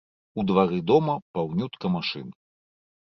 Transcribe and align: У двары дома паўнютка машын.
У 0.39 0.45
двары 0.51 0.79
дома 0.91 1.15
паўнютка 1.37 1.93
машын. 1.97 2.27